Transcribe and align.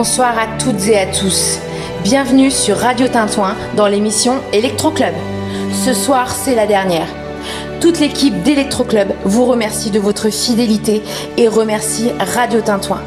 Bonsoir 0.00 0.38
à 0.38 0.46
toutes 0.60 0.86
et 0.86 0.96
à 0.96 1.06
tous. 1.06 1.58
Bienvenue 2.04 2.52
sur 2.52 2.76
Radio 2.76 3.08
Tintouin 3.08 3.56
dans 3.74 3.88
l'émission 3.88 4.34
Electro 4.52 4.92
Club. 4.92 5.12
Ce 5.72 5.92
soir, 5.92 6.30
c'est 6.30 6.54
la 6.54 6.68
dernière. 6.68 7.08
Toute 7.80 7.98
l'équipe 7.98 8.44
d'Electro 8.44 8.84
Club 8.84 9.12
vous 9.24 9.44
remercie 9.44 9.90
de 9.90 9.98
votre 9.98 10.30
fidélité 10.30 11.02
et 11.36 11.48
remercie 11.48 12.12
Radio 12.20 12.60
Tintouin. 12.60 13.02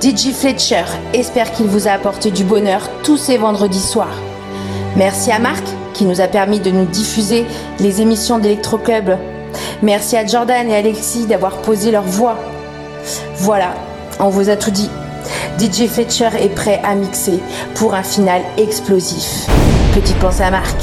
DJ 0.00 0.32
Fletcher 0.32 0.84
espère 1.12 1.52
qu'il 1.52 1.66
vous 1.66 1.86
a 1.86 1.90
apporté 1.90 2.30
du 2.30 2.44
bonheur 2.44 2.88
tous 3.02 3.18
ces 3.18 3.36
vendredis 3.36 3.78
soirs. 3.78 4.16
Merci 4.96 5.32
à 5.32 5.38
Marc 5.38 5.64
qui 5.92 6.06
nous 6.06 6.22
a 6.22 6.28
permis 6.28 6.60
de 6.60 6.70
nous 6.70 6.86
diffuser 6.86 7.44
les 7.78 8.00
émissions 8.00 8.38
d'Electro 8.38 8.78
Club. 8.78 9.18
Merci 9.82 10.16
à 10.16 10.24
Jordan 10.24 10.66
et 10.66 10.76
Alexis 10.76 11.26
d'avoir 11.26 11.58
posé 11.58 11.90
leur 11.90 12.04
voix. 12.04 12.38
Voilà, 13.36 13.74
on 14.18 14.30
vous 14.30 14.48
a 14.48 14.56
tout 14.56 14.70
dit. 14.70 14.88
DJ 15.58 15.86
Fletcher 15.86 16.30
est 16.40 16.54
prêt 16.54 16.80
à 16.84 16.94
mixer 16.94 17.40
pour 17.74 17.94
un 17.94 18.02
final 18.02 18.42
explosif. 18.56 19.46
Petite 19.94 20.18
pensée 20.18 20.42
à 20.42 20.50
Marc. 20.50 20.76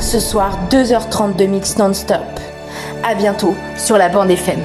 Ce 0.00 0.20
soir, 0.20 0.58
2h30 0.70 1.36
de 1.36 1.46
mix 1.46 1.78
non-stop. 1.78 2.20
À 3.02 3.14
bientôt 3.14 3.54
sur 3.76 3.96
la 3.96 4.08
bande 4.08 4.30
FM. 4.30 4.60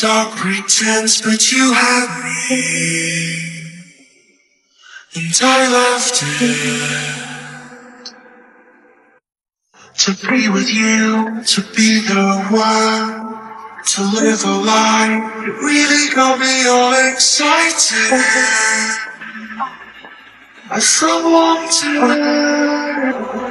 Dark 0.00 0.36
pretense, 0.36 1.20
but 1.20 1.50
you 1.50 1.72
had 1.72 2.06
me. 2.48 3.34
And 5.16 5.40
I 5.42 5.68
left 5.72 6.22
it. 6.40 8.14
To 10.04 10.12
be 10.28 10.48
with 10.48 10.72
you, 10.72 11.42
to 11.42 11.60
be 11.74 12.00
the 12.00 12.46
one, 12.50 13.36
to 13.84 14.02
live 14.14 14.44
a 14.44 14.56
life. 14.64 15.42
It 15.42 15.56
really 15.60 16.08
got 16.14 16.38
me 16.38 16.68
all 16.68 16.92
excited. 17.12 18.12
I 20.70 20.78
so 20.78 21.30
wanted. 21.30 23.47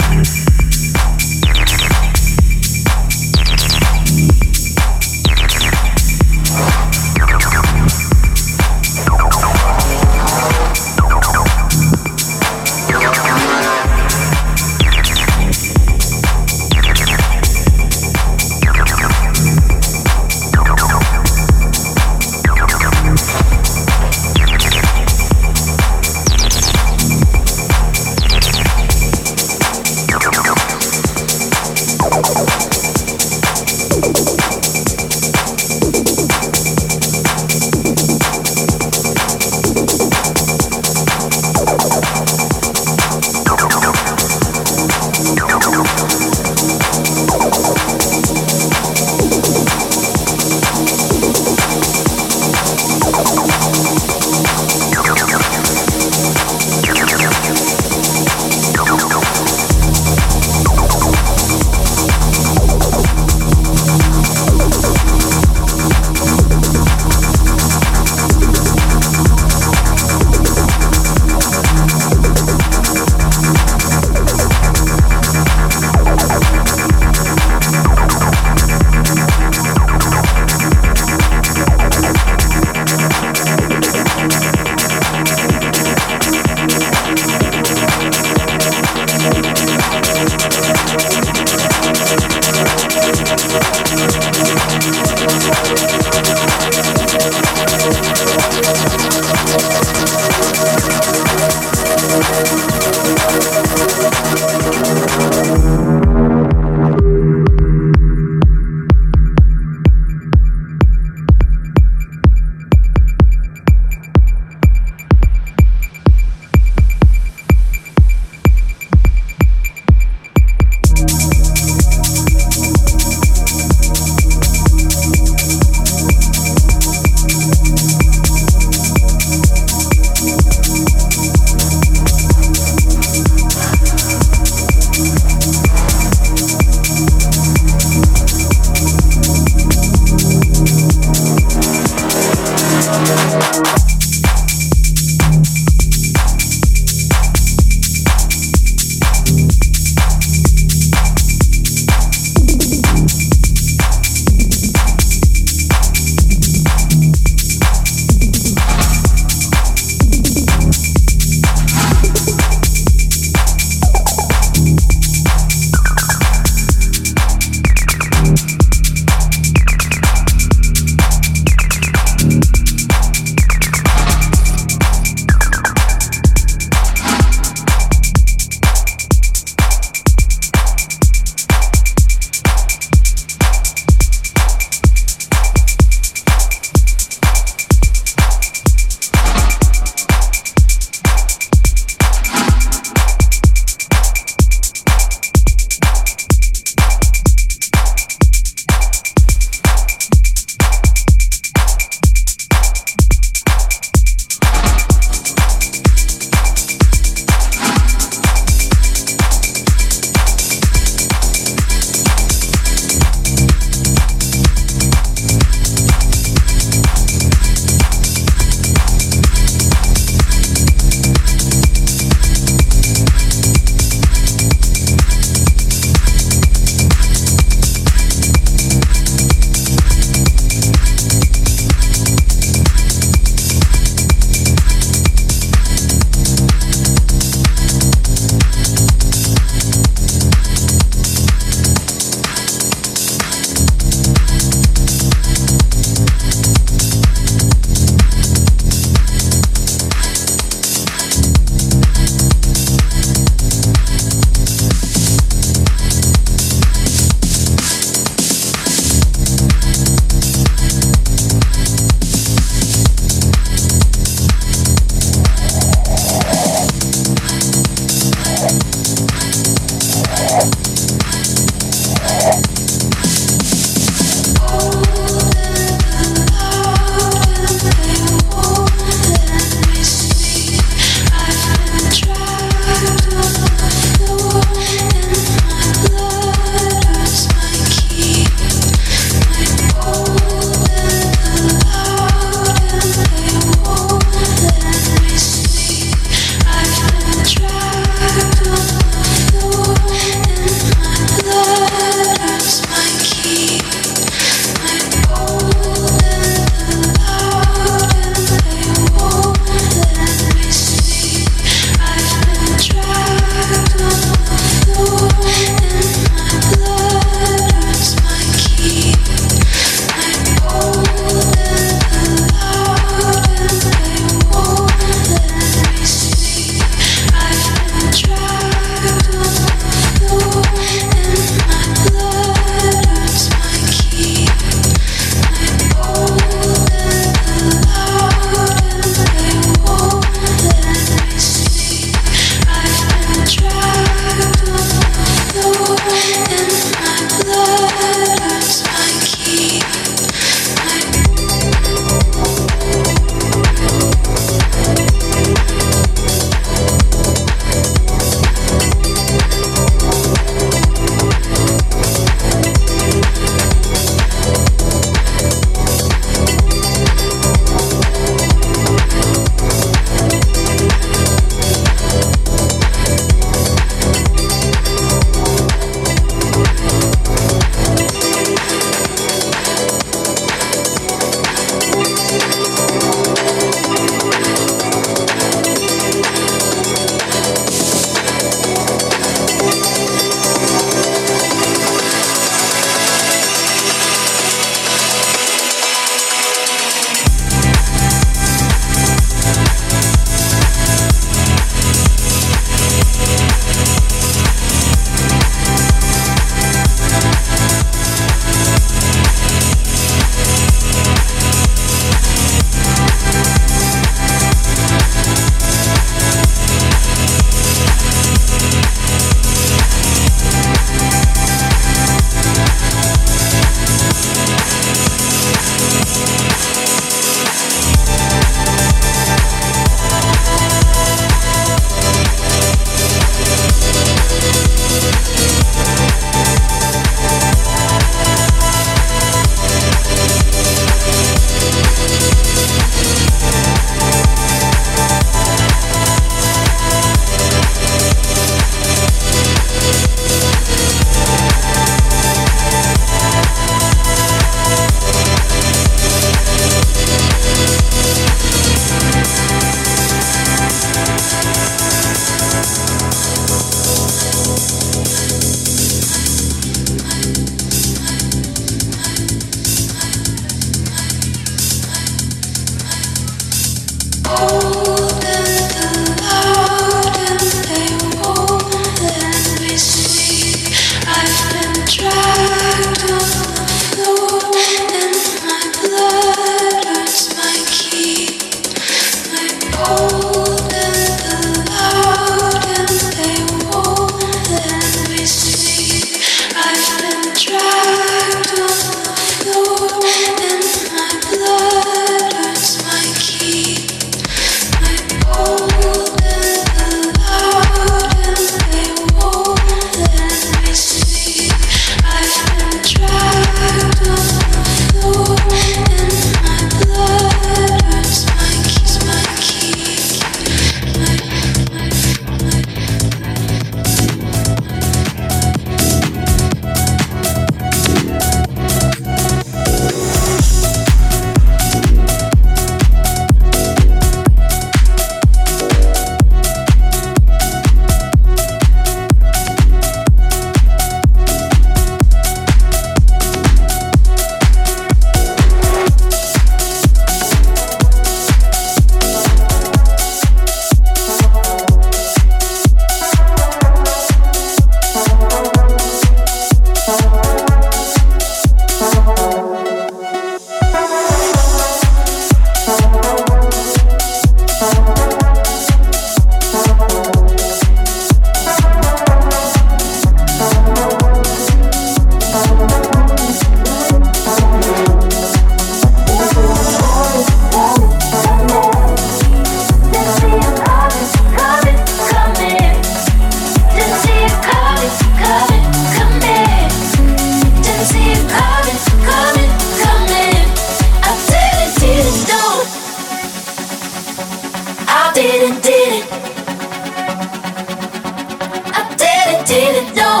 didn't 599.40 599.70
know. 599.76 600.00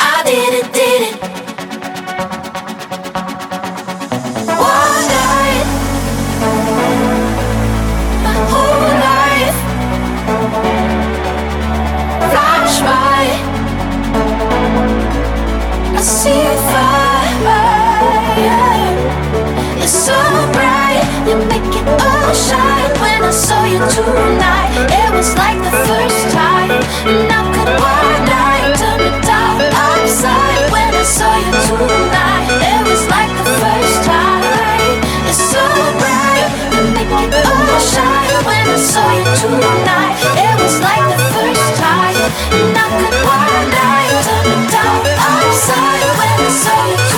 I 0.00 0.22
didn't, 0.24 0.72
didn't. 0.72 1.20
One 4.48 5.02
night, 5.12 5.66
my 8.24 8.36
whole 8.50 8.92
life 9.08 9.58
flash 12.32 12.76
by. 12.88 13.24
I 15.96 16.00
see 16.00 16.46
fire. 16.70 17.64
You're 19.76 19.96
so 20.06 20.18
bright, 20.54 21.04
you 21.28 21.36
make 21.50 21.74
it 21.76 21.86
all 22.00 22.32
shine. 22.32 22.95
I 23.26 23.30
saw 23.30 23.64
you 23.64 23.82
tonight, 23.90 24.86
it 24.86 25.10
was 25.10 25.34
like 25.34 25.58
the 25.58 25.74
first 25.82 26.30
time. 26.30 26.70
And 27.10 27.26
I 27.26 27.42
could 27.50 27.74
one 27.74 28.22
night 28.22 28.78
turn 28.78 29.02
it 29.02 29.18
down 29.26 29.58
upside. 29.66 30.70
When 30.70 30.94
I 30.94 31.02
saw 31.02 31.34
you 31.34 31.50
tonight, 31.66 32.46
it 32.54 32.80
was 32.86 33.02
like 33.10 33.34
the 33.34 33.46
first 33.58 33.98
time. 34.06 34.46
It's 35.26 35.42
so 35.42 35.58
bright, 35.98 36.54
it 36.70 37.46
all 37.50 37.80
shine. 37.82 38.30
When 38.46 38.62
I 38.62 38.78
saw 38.78 39.10
you 39.18 39.26
tonight, 39.42 40.14
it 40.46 40.54
was 40.62 40.78
like 40.78 41.06
the 41.10 41.26
first 41.34 41.70
time. 41.82 42.30
And 42.54 42.78
I 42.78 42.86
could 42.94 43.16
turn 44.70 45.02
upside. 45.18 46.02
When 46.14 46.46
I 46.46 46.50
saw 46.62 47.10
you. 47.10 47.15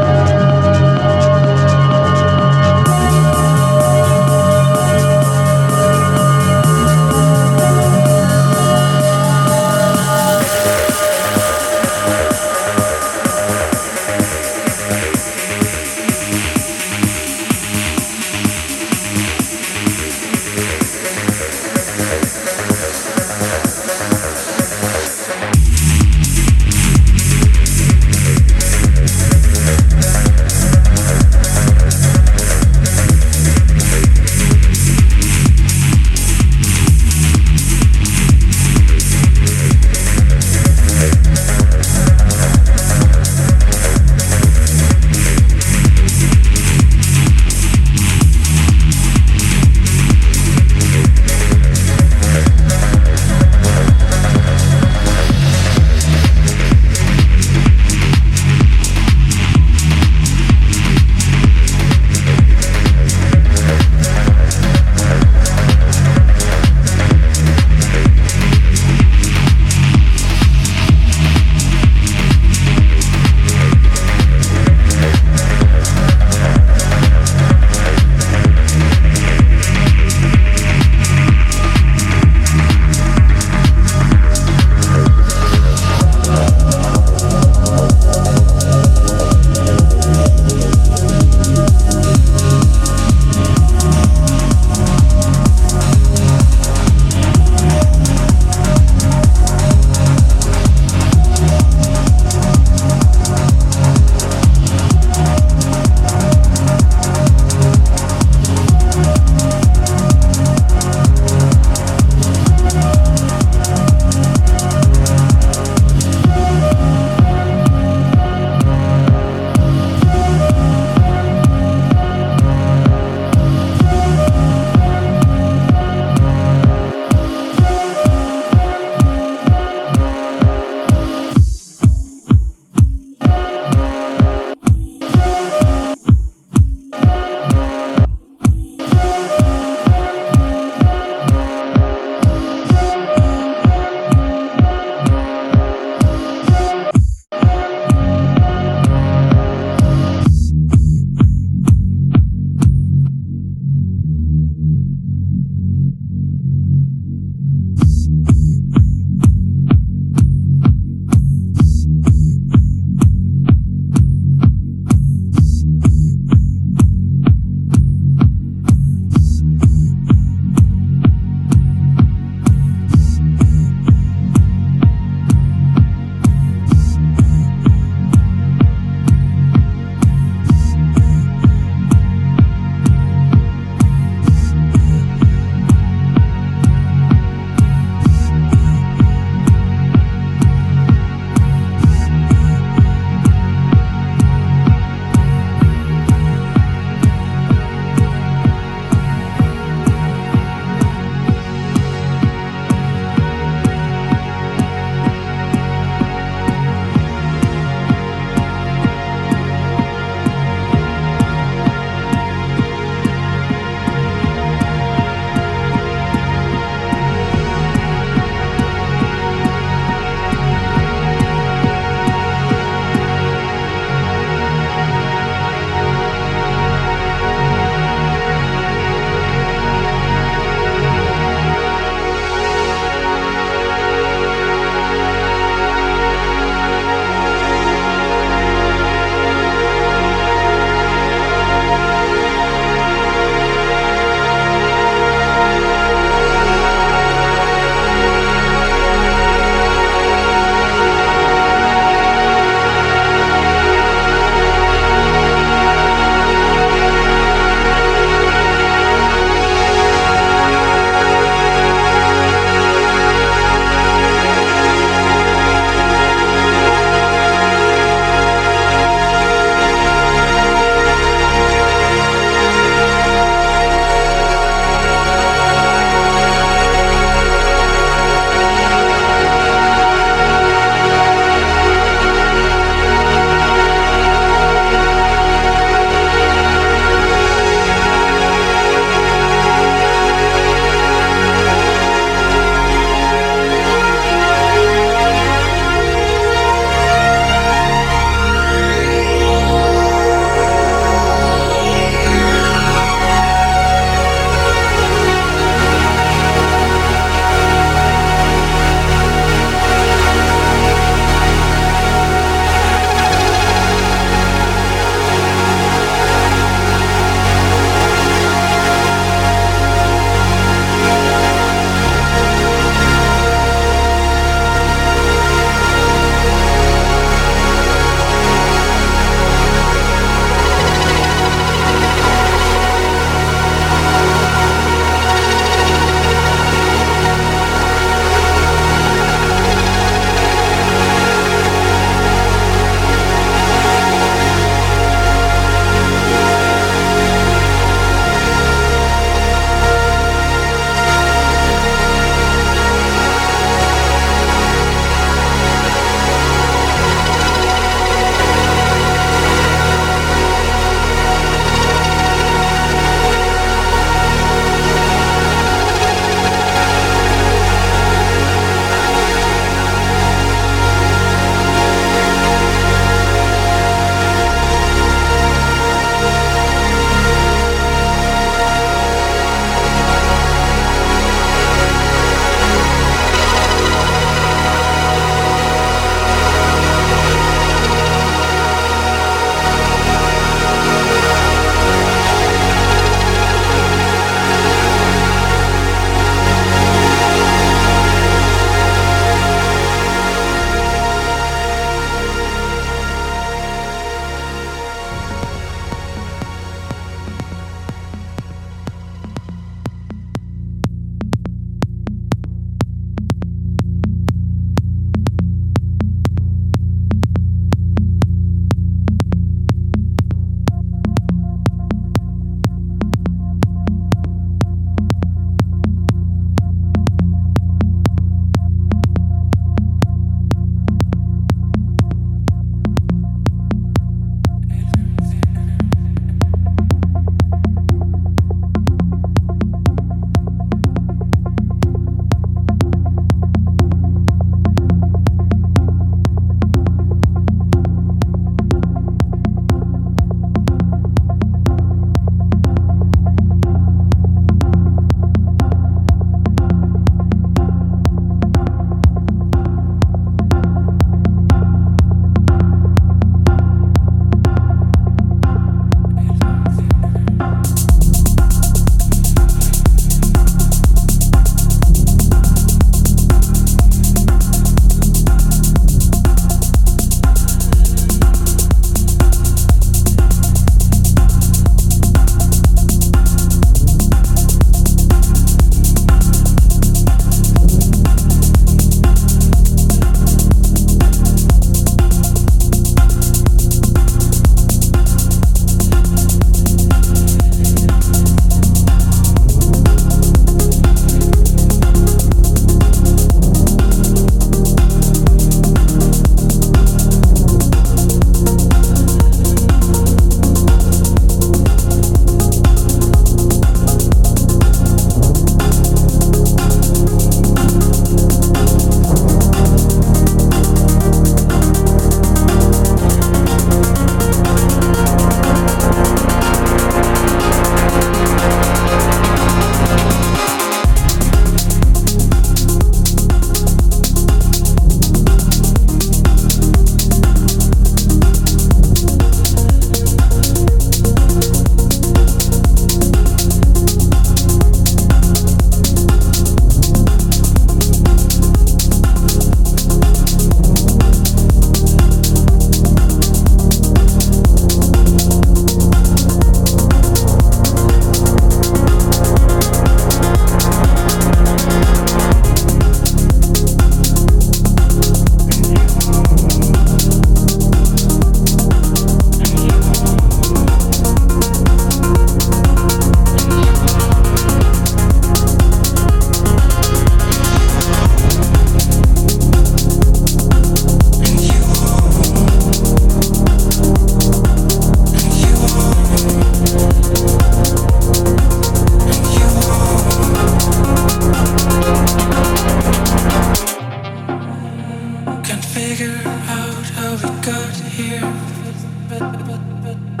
it. 599.71 600.00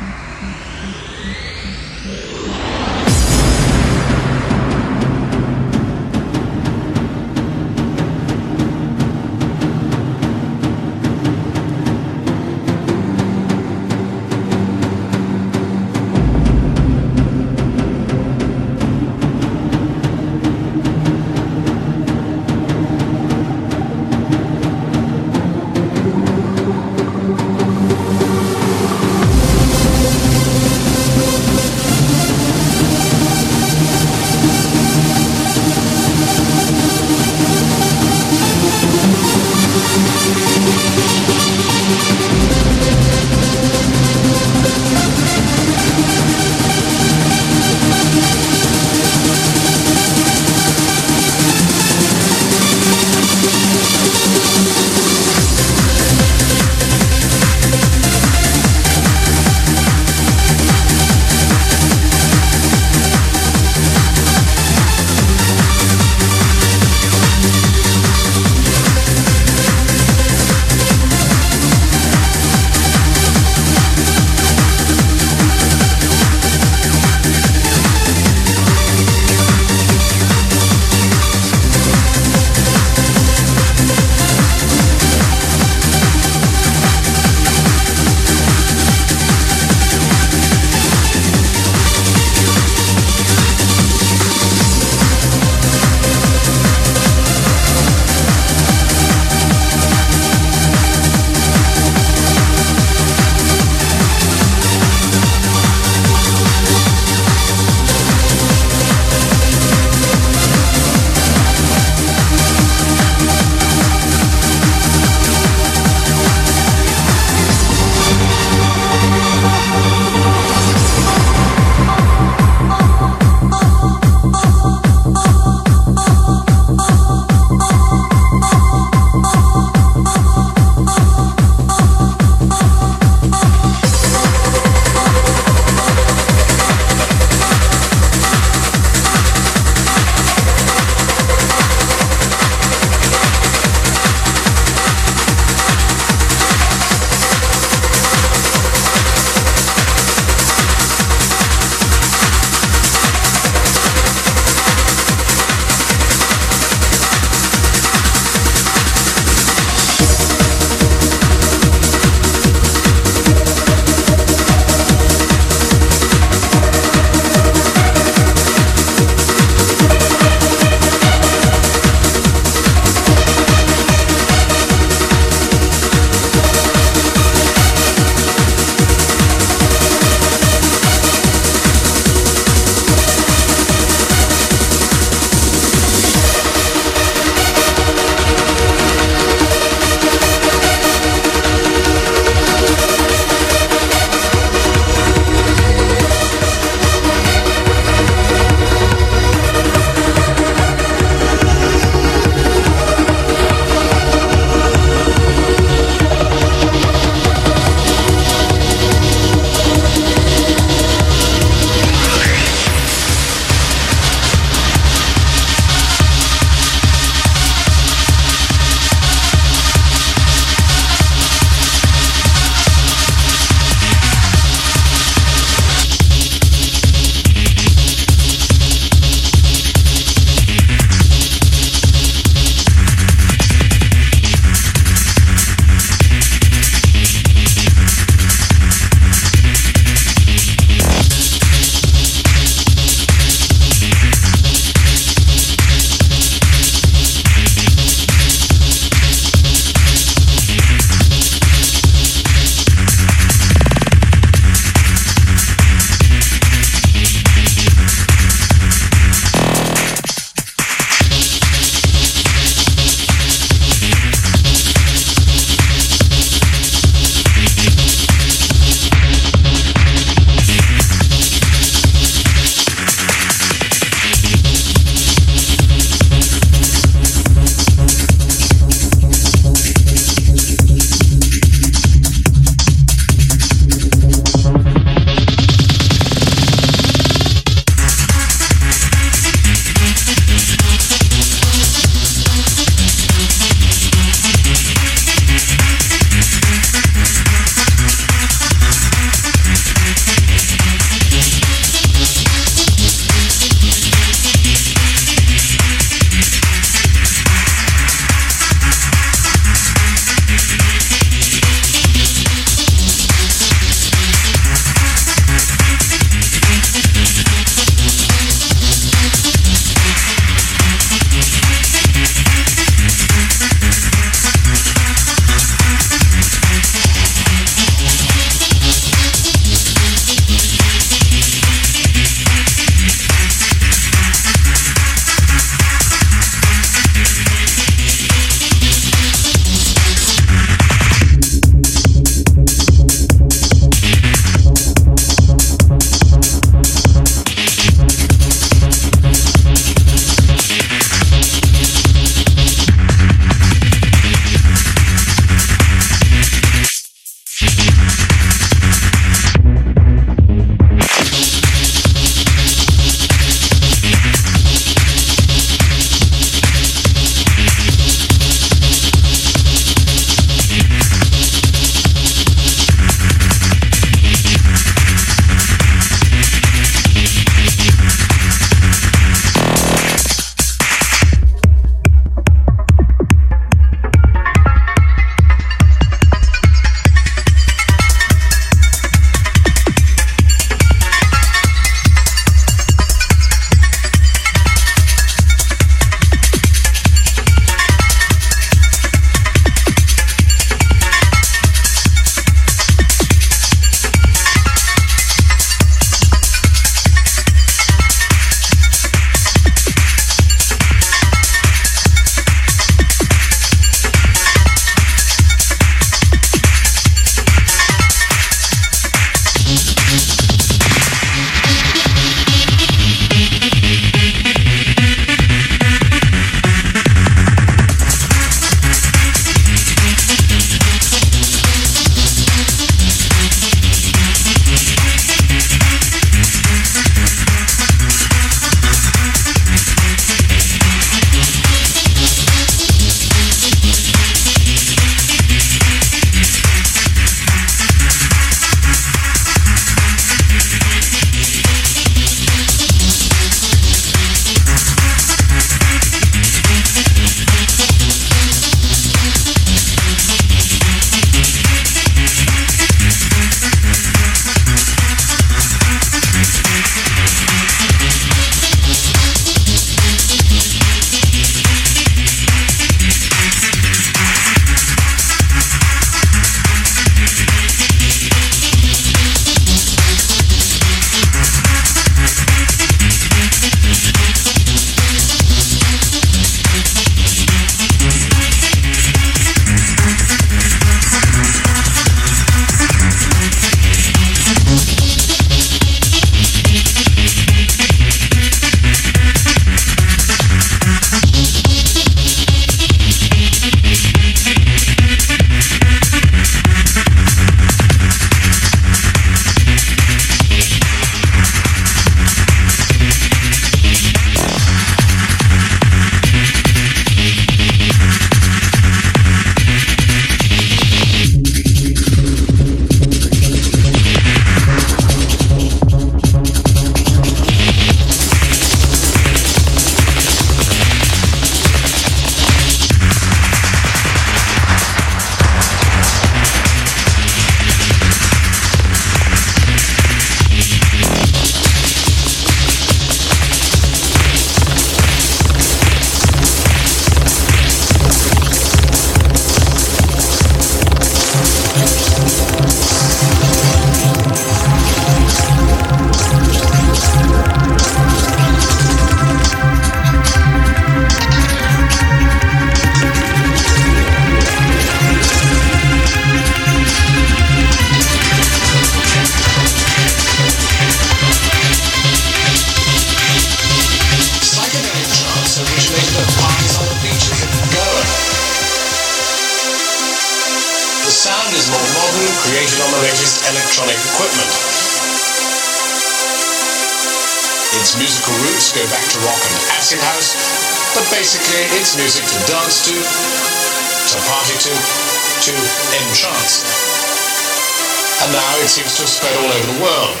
Have 598.81 598.89
spread 598.89 599.15
all 599.15 599.31
over 599.31 599.53
the 599.53 599.63
world. 599.63 600.00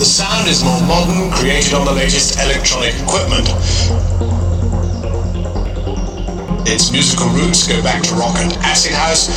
The 0.00 0.06
sound 0.06 0.48
is 0.48 0.64
more 0.64 0.80
modern, 0.88 1.30
created 1.30 1.74
on 1.74 1.84
the 1.84 1.92
latest 1.92 2.40
electronic 2.40 2.94
equipment. 3.04 3.46
Its 6.66 6.90
musical 6.90 7.28
roots 7.28 7.68
go 7.68 7.82
back 7.82 8.02
to 8.04 8.14
rock 8.14 8.34
and 8.38 8.50
acid 8.64 8.92
house, 8.92 9.28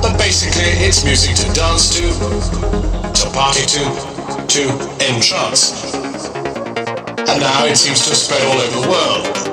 but 0.00 0.16
basically 0.16 0.70
it's 0.86 1.04
music 1.04 1.34
to 1.34 1.52
dance 1.52 1.90
to, 1.98 2.14
to 3.10 3.30
party 3.34 3.66
to, 3.66 3.82
to 4.46 4.70
entrance. 5.02 5.92
And 7.26 7.40
now 7.40 7.66
it 7.66 7.74
seems 7.74 8.04
to 8.04 8.10
have 8.10 8.16
spread 8.16 8.42
all 8.46 8.60
over 8.60 8.82
the 8.82 8.88
world. 8.88 9.43